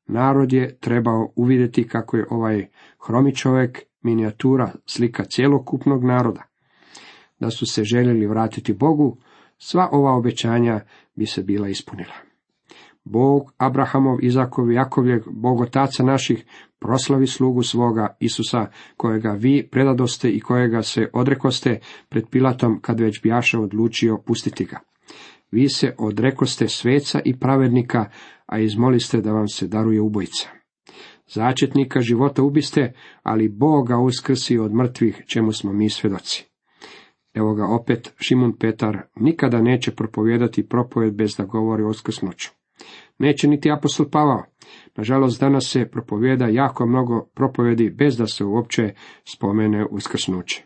Narod 0.05 0.53
je 0.53 0.77
trebao 0.79 1.33
uvidjeti 1.35 1.87
kako 1.87 2.17
je 2.17 2.27
ovaj 2.29 2.67
hromi 3.07 3.35
čovjek 3.35 3.79
minijatura 4.01 4.71
slika 4.85 5.23
cjelokupnog 5.25 6.03
naroda. 6.03 6.50
Da 7.41 7.49
su 7.49 7.65
se 7.65 7.83
željeli 7.83 8.27
vratiti 8.27 8.73
Bogu, 8.73 9.17
sva 9.57 9.89
ova 9.91 10.15
obećanja 10.15 10.79
bi 11.15 11.25
se 11.25 11.43
bila 11.43 11.69
ispunila. 11.69 12.13
Bog 13.03 13.53
Abrahamov, 13.57 14.17
Izakov 14.21 14.71
i 14.71 14.75
Jakovljeg, 14.75 15.21
Bog 15.31 15.61
otaca 15.61 16.03
naših, 16.03 16.45
proslavi 16.79 17.27
slugu 17.27 17.63
svoga 17.63 18.15
Isusa, 18.19 18.65
kojega 18.97 19.31
vi 19.31 19.67
predadoste 19.71 20.29
i 20.29 20.39
kojega 20.39 20.81
se 20.81 21.09
odrekoste 21.13 21.79
pred 22.09 22.23
Pilatom 22.29 22.79
kad 22.81 22.99
već 22.99 23.21
bjaša 23.23 23.59
odlučio 23.59 24.17
pustiti 24.25 24.65
ga. 24.65 24.79
Vi 25.51 25.69
se 25.69 25.95
odrekoste 25.97 26.67
sveca 26.67 27.19
i 27.25 27.39
pravednika, 27.39 28.09
a 28.45 28.59
izmoliste 28.59 29.21
da 29.21 29.31
vam 29.31 29.47
se 29.47 29.67
daruje 29.67 30.01
ubojica. 30.01 30.49
Začetnika 31.27 32.01
života 32.01 32.43
ubiste, 32.43 32.93
ali 33.23 33.49
Boga 33.49 33.97
uskrsi 33.97 34.57
od 34.57 34.73
mrtvih, 34.73 35.23
čemu 35.27 35.51
smo 35.51 35.73
mi 35.73 35.89
svjedoci. 35.89 36.50
Evo 37.33 37.53
ga 37.53 37.65
opet, 37.65 38.13
Šimun 38.17 38.57
Petar 38.57 39.01
nikada 39.15 39.61
neće 39.61 39.91
propovijedati 39.95 40.67
propoved 40.67 41.13
bez 41.13 41.35
da 41.37 41.45
govori 41.45 41.83
o 41.83 41.89
uskrsnuću. 41.89 42.49
Neće 43.17 43.47
niti 43.47 43.71
apostol 43.71 44.09
Pavao. 44.11 44.43
Nažalost, 44.95 45.39
danas 45.39 45.71
se 45.71 45.89
propovijeda 45.91 46.47
jako 46.47 46.85
mnogo 46.85 47.25
propovedi 47.35 47.89
bez 47.89 48.17
da 48.17 48.27
se 48.27 48.43
uopće 48.43 48.93
spomene 49.33 49.85
uskrsnuće. 49.85 50.63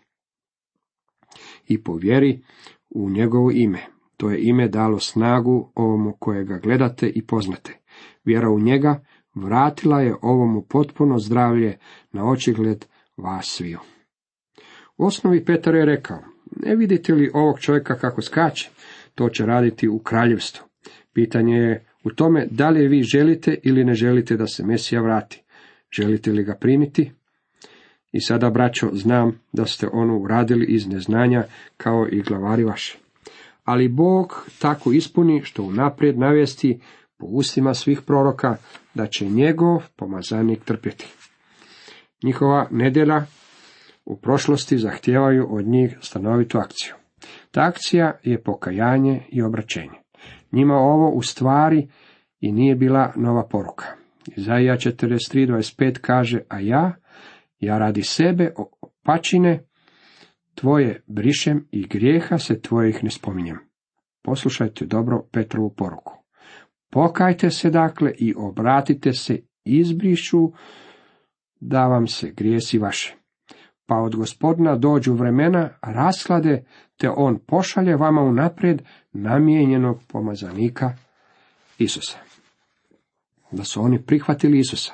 I 1.67 1.84
povjeri 1.84 2.41
u 2.89 3.10
njegovo 3.10 3.51
ime. 3.51 3.79
To 4.17 4.29
je 4.29 4.41
ime 4.41 4.67
dalo 4.67 5.00
snagu 5.00 5.72
ovomu 5.75 6.13
kojega 6.19 6.60
gledate 6.63 7.07
i 7.15 7.25
poznate. 7.25 7.79
Vjera 8.24 8.50
u 8.50 8.60
njega 8.60 9.05
vratila 9.36 10.01
je 10.01 10.15
ovomu 10.22 10.62
potpuno 10.69 11.19
zdravlje 11.19 11.77
na 12.12 12.29
očigled 12.29 12.86
vas 13.17 13.45
sviju. 13.45 13.79
U 14.98 15.05
osnovi 15.05 15.45
Petar 15.45 15.75
je 15.75 15.86
rekao, 15.86 16.19
ne 16.56 16.76
vidite 16.76 17.14
li 17.14 17.32
ovog 17.34 17.60
čovjeka 17.60 17.96
kako 17.96 18.22
skače, 18.22 18.70
to 19.16 19.30
će 19.30 19.46
raditi 19.46 19.88
u 19.88 20.00
kraljevstvu. 20.00 20.66
Pitanje 21.14 21.58
je 21.58 21.86
u 22.04 22.10
tome 22.10 22.48
da 22.52 22.70
li 22.70 22.88
vi 22.88 23.04
želite 23.04 23.58
ili 23.64 23.84
ne 23.84 23.94
želite 23.94 24.38
da 24.38 24.48
se 24.48 24.66
Mesija 24.66 25.02
vrati. 25.02 25.44
Želite 25.92 26.32
li 26.32 26.44
ga 26.44 26.56
primiti? 26.56 27.12
I 28.12 28.22
sada, 28.22 28.50
braćo, 28.50 28.90
znam 28.94 29.40
da 29.54 29.66
ste 29.66 29.88
ono 29.92 30.18
uradili 30.18 30.66
iz 30.66 30.88
neznanja 30.88 31.44
kao 31.78 32.08
i 32.12 32.22
glavari 32.22 32.64
vaši. 32.64 32.98
Ali 33.64 33.88
Bog 33.88 34.48
tako 34.60 34.92
ispuni 34.92 35.42
što 35.44 35.64
unaprijed 35.64 36.20
navijesti 36.20 36.80
po 37.18 37.26
ustima 37.26 37.74
svih 37.74 38.02
proroka 38.02 38.58
da 38.94 39.08
će 39.08 39.26
njegov 39.26 39.84
pomazanik 39.96 40.64
trpjeti. 40.64 41.08
Njihova 42.24 42.68
nedjela 42.72 43.26
u 44.06 44.18
prošlosti 44.18 44.78
zahtijevaju 44.78 45.48
od 45.50 45.68
njih 45.68 45.98
stanovitu 46.02 46.58
akciju. 46.58 46.94
Ta 47.52 47.62
akcija 47.62 48.20
je 48.24 48.44
pokajanje 48.44 49.22
i 49.30 49.42
obraćenje. 49.42 50.00
Njima 50.52 50.76
ovo 50.76 51.10
u 51.10 51.22
stvari 51.22 51.88
i 52.40 52.52
nije 52.52 52.76
bila 52.76 53.14
nova 53.16 53.48
poruka. 53.48 53.86
Izaija 54.38 54.76
43.25 54.76 56.00
kaže, 56.02 56.40
a 56.50 56.60
ja, 56.60 56.94
ja 57.60 57.78
radi 57.78 58.02
sebe 58.02 58.54
opačine, 58.58 59.64
tvoje 60.56 61.04
brišem 61.08 61.68
i 61.72 61.88
grijeha 61.88 62.38
se 62.38 62.62
tvojih 62.62 63.04
ne 63.04 63.10
spominjem. 63.10 63.58
Poslušajte 64.24 64.86
dobro 64.86 65.24
Petrovu 65.32 65.74
poruku. 65.74 66.14
Pokajte 66.92 67.50
se 67.50 67.70
dakle 67.70 68.14
i 68.18 68.34
obratite 68.38 69.14
se 69.14 69.40
izbrišu 69.64 70.52
da 71.60 71.88
vam 71.88 72.08
se 72.08 72.32
grijesi 72.32 72.78
vaše. 72.78 73.25
Pa 73.86 73.96
od 73.96 74.15
gospodina 74.15 74.75
dođu 74.75 75.13
vremena 75.13 75.70
rasklade, 75.82 76.65
te 76.98 77.10
on 77.10 77.39
pošalje 77.48 77.96
vama 77.96 78.22
unaprijed 78.22 78.82
namijenjenog 79.13 80.00
pomazanika, 80.08 80.94
Isusa. 81.77 82.18
Da 83.51 83.63
su 83.63 83.82
oni 83.82 84.01
prihvatili 84.01 84.60
Isusa. 84.60 84.94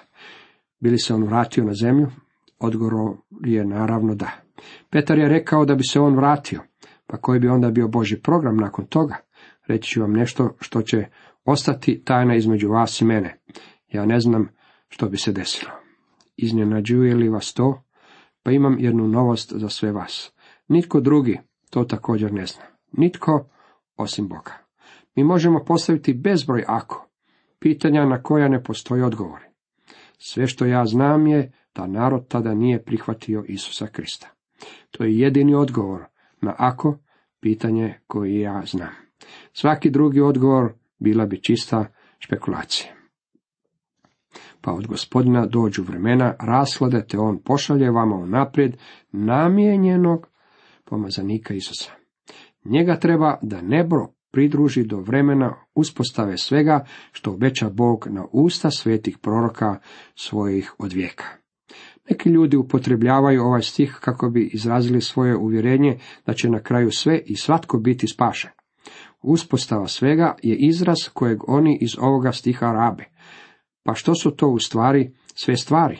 Bili 0.79 0.99
se 0.99 1.13
on 1.13 1.23
vratio 1.23 1.63
na 1.63 1.73
zemlju? 1.73 2.07
Odgovor 2.59 2.93
je 3.45 3.65
naravno 3.65 4.15
da. 4.15 4.31
Petar 4.89 5.17
je 5.17 5.29
rekao 5.29 5.65
da 5.65 5.75
bi 5.75 5.83
se 5.83 5.99
on 5.99 6.15
vratio. 6.15 6.61
Pa 7.07 7.17
koji 7.17 7.39
bi 7.39 7.47
onda 7.47 7.71
bio 7.71 7.87
Boži 7.87 8.21
program 8.21 8.57
nakon 8.57 8.85
toga? 8.85 9.15
Reći 9.67 9.89
ću 9.89 10.01
vam 10.01 10.13
nešto 10.13 10.55
što 10.59 10.81
će 10.81 11.05
ostati 11.45 12.03
tajna 12.05 12.35
između 12.35 12.69
vas 12.69 13.01
i 13.01 13.05
mene. 13.05 13.37
Ja 13.91 14.05
ne 14.05 14.19
znam 14.19 14.49
što 14.89 15.09
bi 15.09 15.17
se 15.17 15.31
desilo. 15.31 15.71
Iznenađuje 16.37 17.15
li 17.15 17.29
vas 17.29 17.53
to? 17.53 17.83
Pa 18.43 18.51
imam 18.51 18.79
jednu 18.79 19.07
novost 19.07 19.53
za 19.55 19.69
sve 19.69 19.91
vas. 19.91 20.31
Nitko 20.67 20.99
drugi 20.99 21.39
to 21.69 21.83
također 21.83 22.33
ne 22.33 22.45
zna. 22.45 22.63
Nitko 22.91 23.45
osim 23.97 24.27
Boga. 24.27 24.53
Mi 25.15 25.23
možemo 25.23 25.63
postaviti 25.65 26.13
bezbroj 26.13 26.63
ako, 26.67 27.07
pitanja 27.59 28.05
na 28.05 28.23
koja 28.23 28.47
ne 28.47 28.63
postoji 28.63 29.01
odgovori. 29.01 29.45
Sve 30.17 30.47
što 30.47 30.65
ja 30.65 30.85
znam 30.85 31.27
je 31.27 31.51
da 31.75 31.87
narod 31.87 32.27
tada 32.27 32.53
nije 32.53 32.83
prihvatio 32.83 33.43
Isusa 33.47 33.87
Krista. 33.87 34.29
To 34.91 35.03
je 35.03 35.19
jedini 35.19 35.55
odgovor 35.55 36.05
na 36.41 36.55
ako, 36.57 36.97
pitanje 37.39 37.99
koje 38.07 38.39
ja 38.39 38.61
znam. 38.65 38.95
Svaki 39.53 39.89
drugi 39.89 40.21
odgovor 40.21 40.73
bila 40.99 41.25
bi 41.25 41.41
čista 41.41 41.85
špekulacija. 42.19 43.00
Pa 44.61 44.71
od 44.73 44.87
gospodina 44.87 45.45
dođu 45.45 45.83
vremena 45.83 46.35
raslade, 46.39 47.05
te 47.07 47.19
on 47.19 47.39
pošalje 47.45 47.91
vama 47.91 48.15
unaprijed 48.15 48.77
namijenjenog 49.11 50.27
pomazanika 50.85 51.53
Isusa. 51.53 51.91
Njega 52.65 52.99
treba 52.99 53.37
da 53.41 53.61
nebro 53.61 54.07
pridruži 54.31 54.83
do 54.83 54.97
vremena 54.97 55.55
uspostave 55.75 56.37
svega 56.37 56.85
što 57.11 57.31
obeća 57.31 57.69
Bog 57.69 58.07
na 58.09 58.25
usta 58.31 58.71
svetih 58.71 59.17
proroka 59.17 59.79
svojih 60.15 60.73
od 60.77 60.93
vijeka. 60.93 61.25
Neki 62.09 62.29
ljudi 62.29 62.57
upotrebljavaju 62.57 63.43
ovaj 63.43 63.61
stih 63.61 63.97
kako 64.01 64.29
bi 64.29 64.49
izrazili 64.53 65.01
svoje 65.01 65.37
uvjerenje 65.37 65.97
da 66.25 66.33
će 66.33 66.49
na 66.49 66.59
kraju 66.59 66.91
sve 66.91 67.21
i 67.25 67.35
svatko 67.35 67.77
biti 67.77 68.07
spašen. 68.07 68.51
Uspostava 69.21 69.87
svega 69.87 70.35
je 70.43 70.55
izraz 70.55 70.97
kojeg 71.13 71.49
oni 71.49 71.77
iz 71.81 71.89
ovoga 71.99 72.31
stiha 72.31 72.65
rabe. 72.65 73.05
Pa 73.83 73.93
što 73.93 74.15
su 74.15 74.31
to 74.31 74.47
u 74.47 74.59
stvari 74.59 75.13
sve 75.35 75.57
stvari 75.57 75.99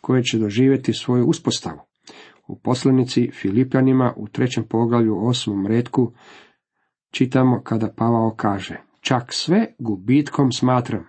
koje 0.00 0.22
će 0.22 0.38
doživjeti 0.38 0.92
svoju 0.92 1.26
uspostavu? 1.26 1.80
U 2.46 2.58
poslanici 2.58 3.30
Filipljanima 3.32 4.14
u 4.16 4.28
trećem 4.28 4.64
poglavlju 4.68 5.26
osmom 5.26 5.66
redku 5.66 6.12
čitamo 7.10 7.62
kada 7.62 7.92
Pavao 7.96 8.34
kaže, 8.36 8.80
čak 9.00 9.32
sve 9.32 9.74
gubitkom 9.78 10.52
smatram. 10.52 11.06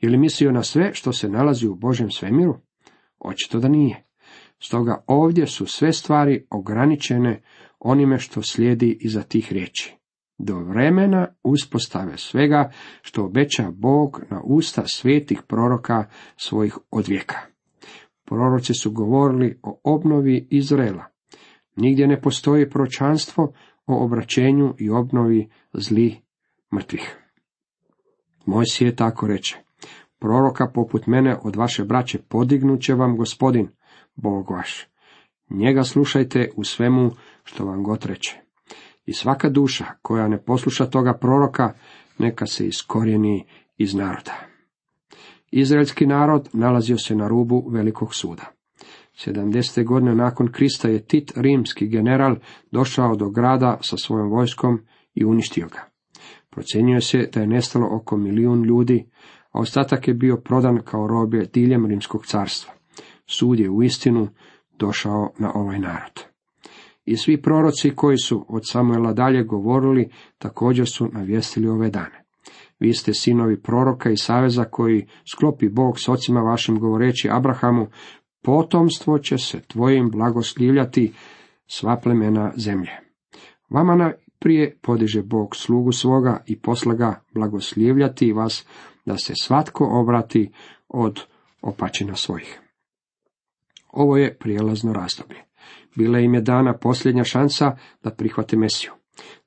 Je 0.00 0.10
li 0.10 0.18
mislio 0.18 0.52
na 0.52 0.62
sve 0.62 0.90
što 0.94 1.12
se 1.12 1.28
nalazi 1.28 1.68
u 1.68 1.74
Božem 1.74 2.10
svemiru? 2.10 2.56
Očito 3.18 3.58
da 3.58 3.68
nije. 3.68 4.04
Stoga 4.58 5.04
ovdje 5.06 5.46
su 5.46 5.66
sve 5.66 5.92
stvari 5.92 6.46
ograničene 6.50 7.42
onime 7.78 8.18
što 8.18 8.42
slijedi 8.42 8.98
iza 9.00 9.22
tih 9.22 9.52
riječi. 9.52 9.96
Do 10.38 10.58
vremena 10.58 11.26
uspostave 11.42 12.18
svega 12.18 12.70
što 13.02 13.24
obeća 13.24 13.70
Bog 13.70 14.20
na 14.30 14.40
usta 14.44 14.82
svetih 14.86 15.42
proroka 15.48 16.04
svojih 16.36 16.78
odvijeka. 16.90 17.36
Proroci 18.24 18.74
su 18.74 18.92
govorili 18.92 19.58
o 19.62 19.80
obnovi 19.84 20.46
Izraela. 20.50 21.04
Nigdje 21.76 22.06
ne 22.06 22.20
postoji 22.20 22.70
pročanstvo 22.70 23.52
o 23.86 24.04
obraćenju 24.04 24.74
i 24.78 24.90
obnovi 24.90 25.48
zli 25.72 26.20
mrtvih. 26.74 27.16
Moj 28.46 28.64
je 28.80 28.96
tako 28.96 29.26
reče. 29.26 29.56
Proroka 30.18 30.70
poput 30.74 31.06
mene 31.06 31.36
od 31.42 31.56
vaše 31.56 31.84
braće 31.84 32.18
podignut 32.28 32.80
će 32.80 32.94
vam 32.94 33.16
gospodin, 33.16 33.68
Bog 34.14 34.50
vaš. 34.50 34.88
Njega 35.50 35.82
slušajte 35.82 36.50
u 36.56 36.64
svemu 36.64 37.10
što 37.44 37.64
vam 37.64 37.82
god 37.82 38.06
reče. 38.06 38.43
I 39.06 39.12
svaka 39.12 39.48
duša 39.48 39.84
koja 40.02 40.28
ne 40.28 40.42
posluša 40.42 40.86
toga 40.86 41.14
proroka, 41.20 41.72
neka 42.18 42.46
se 42.46 42.66
iskorijeni 42.66 43.44
iz 43.76 43.94
naroda. 43.94 44.34
Izraelski 45.50 46.06
narod 46.06 46.48
nalazio 46.52 46.98
se 46.98 47.14
na 47.14 47.28
rubu 47.28 47.64
velikog 47.68 48.14
suda. 48.14 48.42
70. 49.26 49.84
godine 49.84 50.14
nakon 50.14 50.52
Krista 50.52 50.88
je 50.88 51.06
Tit, 51.06 51.32
rimski 51.36 51.88
general, 51.88 52.36
došao 52.70 53.16
do 53.16 53.30
grada 53.30 53.78
sa 53.80 53.96
svojom 53.96 54.30
vojskom 54.30 54.80
i 55.14 55.24
uništio 55.24 55.68
ga. 55.68 55.90
Procjenjuje 56.50 57.00
se 57.00 57.28
da 57.32 57.40
je 57.40 57.46
nestalo 57.46 57.88
oko 57.96 58.16
milijun 58.16 58.64
ljudi, 58.64 59.06
a 59.52 59.60
ostatak 59.60 60.08
je 60.08 60.14
bio 60.14 60.36
prodan 60.36 60.80
kao 60.84 61.06
robe 61.06 61.44
diljem 61.52 61.86
rimskog 61.86 62.26
carstva. 62.26 62.72
Sud 63.26 63.60
je 63.60 63.70
u 63.70 63.82
istinu 63.82 64.28
došao 64.78 65.30
na 65.38 65.52
ovaj 65.54 65.78
narod. 65.78 66.33
I 67.04 67.16
svi 67.16 67.42
proroci 67.42 67.90
koji 67.90 68.18
su 68.18 68.46
od 68.48 68.62
Samuela 68.64 69.12
dalje 69.12 69.42
govorili, 69.42 70.10
također 70.38 70.88
su 70.88 71.08
navijestili 71.12 71.68
ove 71.68 71.90
dane. 71.90 72.24
Vi 72.80 72.92
ste 72.92 73.14
sinovi 73.14 73.62
proroka 73.62 74.10
i 74.10 74.16
saveza 74.16 74.64
koji 74.64 75.06
sklopi 75.32 75.68
Bog 75.68 76.00
s 76.00 76.08
ocima 76.08 76.40
vašim 76.40 76.78
govoreći 76.78 77.28
Abrahamu, 77.30 77.86
potomstvo 78.42 79.18
će 79.18 79.38
se 79.38 79.60
tvojim 79.60 80.10
blagoslivljati 80.10 81.12
sva 81.66 81.96
plemena 82.02 82.52
zemlje. 82.56 82.90
Vama 83.70 84.12
prije 84.38 84.78
podiže 84.82 85.22
Bog 85.22 85.56
slugu 85.56 85.92
svoga 85.92 86.42
i 86.46 86.60
posla 86.60 86.94
ga 86.94 87.20
blagoslivljati 87.34 88.32
vas, 88.32 88.66
da 89.06 89.18
se 89.18 89.32
svatko 89.42 89.88
obrati 89.90 90.52
od 90.88 91.20
opačina 91.62 92.14
svojih. 92.14 92.60
Ovo 93.92 94.16
je 94.16 94.38
prijelazno 94.38 94.92
razdoblje. 94.92 95.44
Bila 95.96 96.18
im 96.18 96.34
je 96.34 96.40
dana 96.40 96.78
posljednja 96.78 97.24
šansa 97.24 97.76
da 98.02 98.10
prihvate 98.10 98.56
Mesiju. 98.56 98.92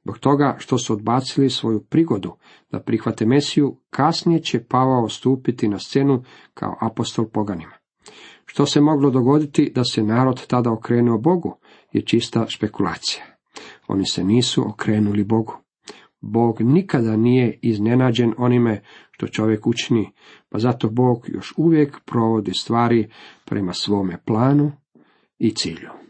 Zbog 0.01 0.17
toga 0.17 0.56
što 0.60 0.77
su 0.77 0.93
odbacili 0.93 1.49
svoju 1.49 1.84
prigodu 1.89 2.34
da 2.71 2.80
prihvate 2.80 3.25
Mesiju, 3.25 3.75
kasnije 3.89 4.41
će 4.41 4.63
Pavao 4.63 5.10
stupiti 5.10 5.67
na 5.67 5.80
scenu 5.80 6.23
kao 6.53 6.77
apostol 6.82 7.25
poganima. 7.34 7.73
Što 8.45 8.65
se 8.65 8.82
moglo 8.82 9.10
dogoditi 9.10 9.71
da 9.75 9.84
se 9.84 10.03
narod 10.03 10.47
tada 10.47 10.71
okrenuo 10.71 11.17
Bogu 11.17 11.58
je 11.91 12.01
čista 12.01 12.45
špekulacija. 12.47 13.23
Oni 13.88 14.06
se 14.06 14.23
nisu 14.23 14.69
okrenuli 14.69 15.23
Bogu. 15.23 15.53
Bog 16.21 16.62
nikada 16.62 17.15
nije 17.15 17.60
iznenađen 17.62 18.34
onime 18.38 18.82
što 19.12 19.27
čovjek 19.27 19.67
učini, 19.67 20.12
pa 20.49 20.60
zato 20.60 20.89
Bog 20.89 21.25
još 21.27 21.53
uvijek 21.58 21.99
provodi 22.06 22.51
stvari 22.53 23.10
prema 23.45 23.73
svome 23.73 24.17
planu 24.25 24.71
i 25.38 25.51
cilju. 25.51 26.06